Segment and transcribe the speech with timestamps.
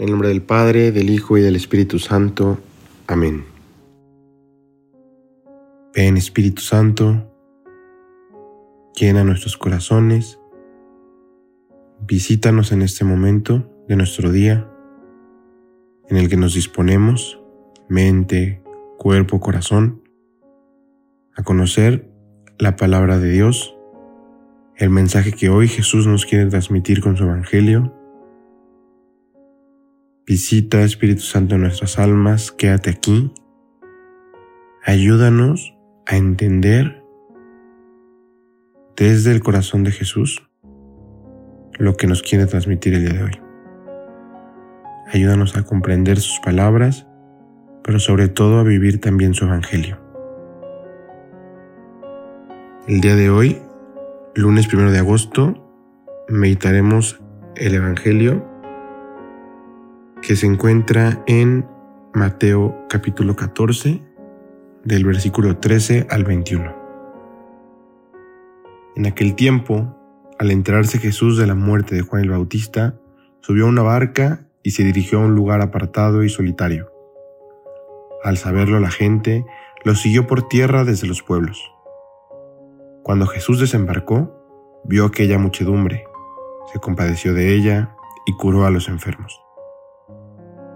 [0.00, 2.58] En el nombre del Padre, del Hijo y del Espíritu Santo.
[3.06, 3.44] Amén.
[5.94, 7.30] Ven Espíritu Santo,
[8.98, 10.40] llena nuestros corazones,
[12.00, 14.72] visítanos en este momento de nuestro día
[16.08, 17.38] en el que nos disponemos,
[17.90, 18.62] mente,
[18.96, 20.02] cuerpo, corazón,
[21.36, 22.10] a conocer
[22.58, 23.76] la palabra de Dios,
[24.76, 27.99] el mensaje que hoy Jesús nos quiere transmitir con su Evangelio
[30.30, 33.32] Visita, Espíritu Santo, nuestras almas, quédate aquí.
[34.84, 37.02] Ayúdanos a entender
[38.96, 40.48] desde el corazón de Jesús
[41.80, 43.40] lo que nos quiere transmitir el día de hoy.
[45.12, 47.08] Ayúdanos a comprender sus palabras,
[47.82, 49.98] pero sobre todo a vivir también su Evangelio.
[52.86, 53.58] El día de hoy,
[54.36, 55.74] lunes primero de agosto,
[56.28, 57.20] meditaremos
[57.56, 58.48] el Evangelio
[60.30, 61.68] que se encuentra en
[62.14, 64.00] Mateo capítulo 14,
[64.84, 66.72] del versículo 13 al 21.
[68.94, 69.92] En aquel tiempo,
[70.38, 72.94] al enterarse Jesús de la muerte de Juan el Bautista,
[73.40, 76.92] subió a una barca y se dirigió a un lugar apartado y solitario.
[78.22, 79.44] Al saberlo la gente,
[79.82, 81.60] lo siguió por tierra desde los pueblos.
[83.02, 86.04] Cuando Jesús desembarcó, vio aquella muchedumbre,
[86.72, 89.40] se compadeció de ella y curó a los enfermos.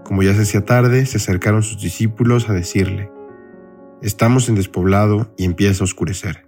[0.05, 3.11] Como ya se hacía tarde, se acercaron sus discípulos a decirle,
[4.03, 6.47] Estamos en despoblado y empieza a oscurecer.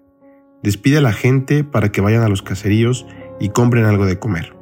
[0.62, 3.08] Despide a la gente para que vayan a los caseríos
[3.40, 4.56] y compren algo de comer.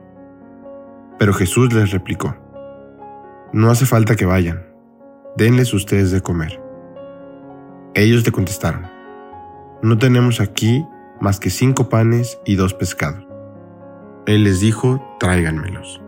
[1.19, 2.37] Pero Jesús les replicó,
[3.51, 4.65] No hace falta que vayan,
[5.35, 6.61] denles ustedes de comer.
[7.95, 8.87] Ellos le contestaron,
[9.83, 10.85] No tenemos aquí
[11.19, 13.27] más que cinco panes y dos pescados.
[14.25, 16.04] Él les dijo, tráiganmelos.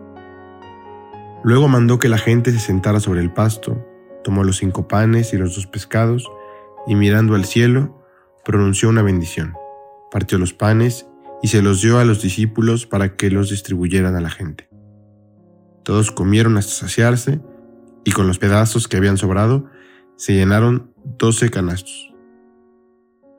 [1.44, 3.86] Luego mandó que la gente se sentara sobre el pasto,
[4.24, 6.28] tomó los cinco panes y los dos pescados,
[6.86, 8.04] y mirando al cielo,
[8.44, 9.54] pronunció una bendición,
[10.10, 11.06] partió los panes
[11.42, 14.68] y se los dio a los discípulos para que los distribuyeran a la gente.
[15.84, 17.40] Todos comieron hasta saciarse,
[18.04, 19.66] y con los pedazos que habían sobrado,
[20.16, 22.12] se llenaron doce canastos.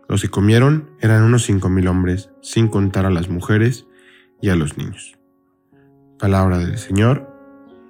[0.08, 3.86] Los que comieron eran unos cinco mil hombres, sin contar a las mujeres
[4.42, 5.20] y a los niños.
[6.18, 7.29] Palabra del Señor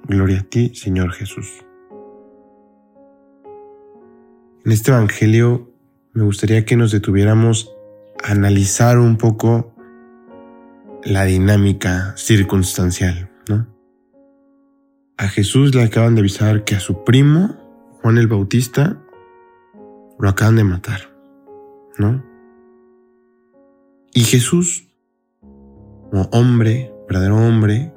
[0.07, 1.65] Gloria a ti, Señor Jesús.
[4.65, 5.71] En este Evangelio
[6.13, 7.73] me gustaría que nos detuviéramos
[8.23, 9.73] a analizar un poco
[11.03, 13.67] la dinámica circunstancial, ¿no?
[15.17, 17.55] A Jesús le acaban de avisar que a su primo,
[18.01, 19.01] Juan el Bautista,
[20.19, 21.16] lo acaban de matar,
[21.97, 22.23] ¿no?
[24.13, 24.87] Y Jesús,
[25.39, 27.93] como hombre, verdadero hombre,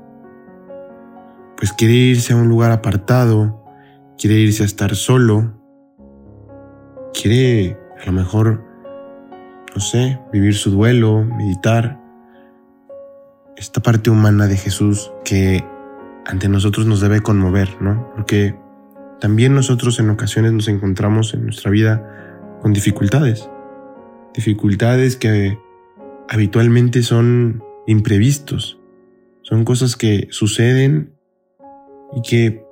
[1.62, 3.64] pues quiere irse a un lugar apartado,
[4.18, 5.62] quiere irse a estar solo,
[7.14, 8.64] quiere a lo mejor,
[9.72, 12.00] no sé, vivir su duelo, meditar.
[13.56, 15.64] Esta parte humana de Jesús que
[16.26, 18.10] ante nosotros nos debe conmover, ¿no?
[18.16, 18.56] Porque
[19.20, 23.48] también nosotros en ocasiones nos encontramos en nuestra vida con dificultades.
[24.34, 25.60] Dificultades que
[26.28, 28.80] habitualmente son imprevistos.
[29.42, 31.11] Son cosas que suceden
[32.14, 32.64] y que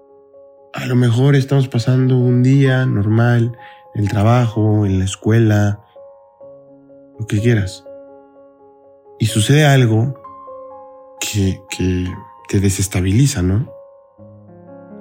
[0.73, 3.57] a lo mejor estamos pasando un día normal
[3.95, 5.81] en el trabajo, en la escuela,
[7.19, 7.85] lo que quieras.
[9.19, 10.15] Y sucede algo
[11.21, 12.07] que, que
[12.49, 13.73] te desestabiliza, ¿no?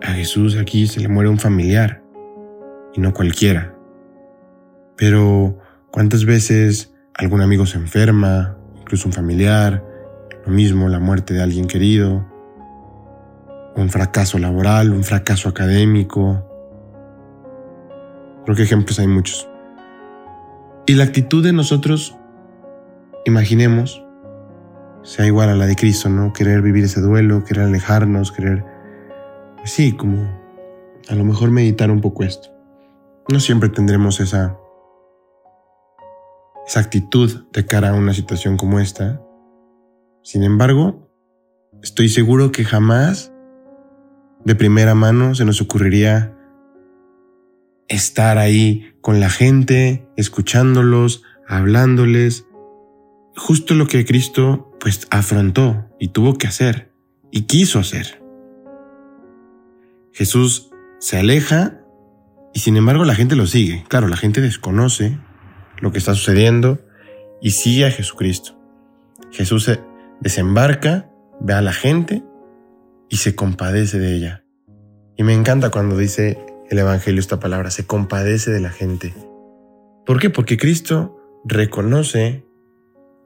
[0.01, 2.03] A Jesús aquí se le muere un familiar
[2.93, 3.75] y no cualquiera.
[4.97, 5.57] Pero
[5.91, 9.83] ¿cuántas veces algún amigo se enferma, incluso un familiar,
[10.45, 12.28] lo mismo la muerte de alguien querido,
[13.79, 16.45] un fracaso laboral, un fracaso académico.
[18.43, 19.49] Creo que ejemplos hay muchos.
[20.85, 22.17] Y la actitud de nosotros,
[23.25, 24.03] imaginemos,
[25.03, 26.33] sea igual a la de Cristo, ¿no?
[26.33, 28.65] Querer vivir ese duelo, querer alejarnos, querer,
[29.57, 30.39] pues sí, como
[31.07, 32.49] a lo mejor meditar un poco esto.
[33.31, 34.57] No siempre tendremos esa,
[36.65, 39.21] esa actitud de cara a una situación como esta.
[40.23, 41.09] Sin embargo,
[41.81, 43.31] estoy seguro que jamás
[44.45, 46.33] de primera mano se nos ocurriría
[47.87, 52.45] estar ahí con la gente, escuchándolos, hablándoles.
[53.35, 56.91] Justo lo que Cristo pues afrontó y tuvo que hacer
[57.31, 58.21] y quiso hacer.
[60.13, 61.79] Jesús se aleja
[62.53, 63.83] y sin embargo la gente lo sigue.
[63.87, 65.17] Claro, la gente desconoce
[65.79, 66.79] lo que está sucediendo
[67.41, 68.59] y sigue a Jesucristo.
[69.31, 69.81] Jesús se
[70.21, 71.09] desembarca,
[71.39, 72.23] ve a la gente
[73.09, 74.43] y se compadece de ella.
[75.17, 79.13] Y me encanta cuando dice el Evangelio esta palabra, se compadece de la gente.
[80.05, 80.29] ¿Por qué?
[80.29, 82.45] Porque Cristo reconoce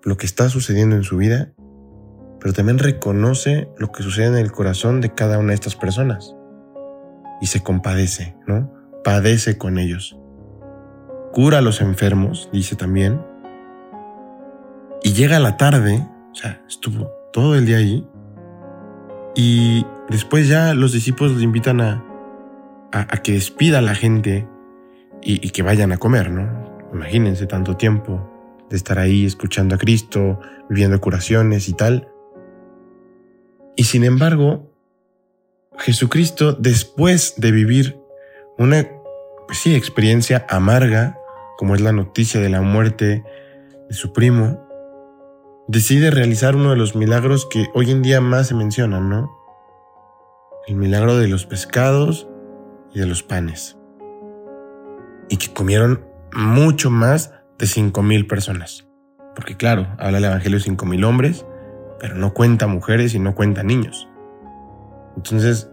[0.04, 1.54] lo que está sucediendo en su vida,
[2.40, 6.36] pero también reconoce lo que sucede en el corazón de cada una de estas personas.
[7.42, 8.74] Y se compadece, ¿no?
[9.04, 10.18] Padece con ellos.
[11.34, 13.22] Cura a los enfermos, dice también.
[15.04, 18.08] Y llega la tarde, o sea, estuvo todo el día allí,
[19.36, 22.04] y después ya los discípulos le invitan a,
[22.92, 24.48] a, que despida a la gente
[25.22, 26.80] y, y, que vayan a comer, ¿no?
[26.94, 28.30] Imagínense tanto tiempo
[28.70, 30.40] de estar ahí escuchando a Cristo,
[30.70, 32.08] viviendo curaciones y tal.
[33.76, 34.72] Y sin embargo,
[35.80, 37.98] Jesucristo, después de vivir
[38.58, 38.88] una,
[39.48, 41.18] pues sí, experiencia amarga,
[41.58, 43.24] como es la noticia de la muerte
[43.90, 44.63] de su primo,
[45.68, 49.32] decide realizar uno de los milagros que hoy en día más se mencionan, ¿no?
[50.68, 52.28] El milagro de los pescados
[52.94, 53.78] y de los panes.
[55.30, 58.88] Y que comieron mucho más de cinco mil personas.
[59.36, 61.46] Porque claro, habla el Evangelio de cinco mil hombres,
[62.00, 64.08] pero no cuenta mujeres y no cuenta niños.
[65.16, 65.70] Entonces,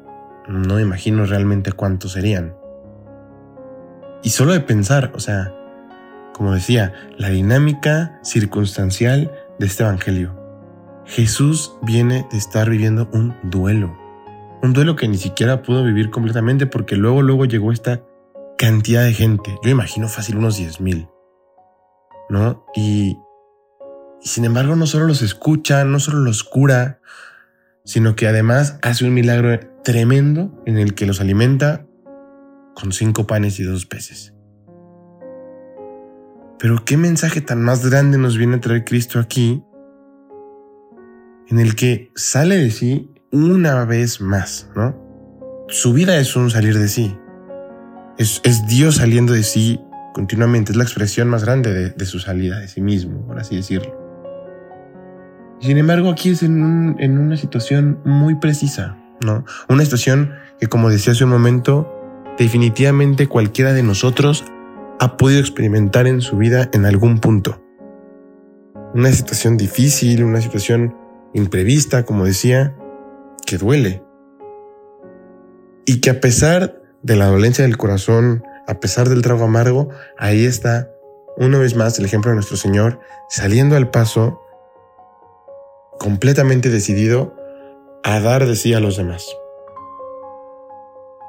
[0.48, 2.54] no imagino realmente cuántos serían.
[4.22, 5.54] Y solo de pensar, o sea,
[6.34, 10.34] como decía, la dinámica circunstancial de este Evangelio.
[11.04, 13.96] Jesús viene de estar viviendo un duelo.
[14.62, 18.02] Un duelo que ni siquiera pudo vivir completamente porque luego, luego llegó esta
[18.56, 19.54] cantidad de gente.
[19.62, 21.08] Yo imagino fácil unos 10 mil.
[22.30, 22.64] ¿No?
[22.74, 23.18] Y,
[24.22, 27.00] y sin embargo no solo los escucha, no solo los cura,
[27.84, 31.86] sino que además hace un milagro tremendo en el que los alimenta
[32.74, 34.32] con cinco panes y dos peces.
[36.60, 39.64] Pero qué mensaje tan más grande nos viene a traer Cristo aquí,
[41.48, 44.94] en el que sale de sí una vez más, ¿no?
[45.68, 47.16] Su vida es un salir de sí.
[48.18, 49.80] Es, Dios saliendo de sí
[50.12, 50.72] continuamente.
[50.72, 53.98] Es la expresión más grande de, su salida de sí mismo, por así decirlo.
[55.60, 56.58] Sin embargo, aquí es en,
[57.18, 59.46] una situación muy precisa, ¿no?
[59.68, 61.90] Una situación que, como decía hace un momento,
[62.38, 64.44] definitivamente cualquiera de nosotros
[65.00, 67.62] ha podido experimentar en su vida en algún punto.
[68.94, 70.94] Una situación difícil, una situación
[71.32, 72.76] imprevista, como decía,
[73.46, 74.04] que duele.
[75.86, 79.88] Y que a pesar de la dolencia del corazón, a pesar del trago amargo,
[80.18, 80.90] ahí está
[81.38, 83.00] una vez más el ejemplo de nuestro Señor
[83.30, 84.42] saliendo al paso,
[85.98, 87.34] completamente decidido
[88.04, 89.26] a dar de sí a los demás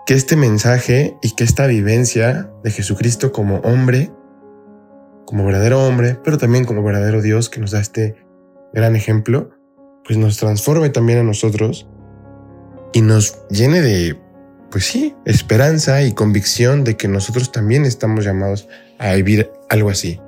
[0.06, 4.12] que este mensaje y que esta vivencia de Jesucristo como hombre,
[5.26, 8.16] como verdadero hombre, pero también como verdadero Dios que nos da este
[8.74, 9.52] gran ejemplo,
[10.06, 11.88] pues nos transforme también a nosotros
[12.94, 14.20] y nos llene de,
[14.70, 18.68] pues sí, esperanza y convicción de que nosotros también estamos llamados
[19.00, 20.20] a vivir algo así,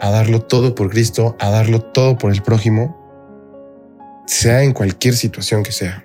[0.00, 5.62] a darlo todo por Cristo, a darlo todo por el prójimo, sea en cualquier situación
[5.62, 6.04] que sea.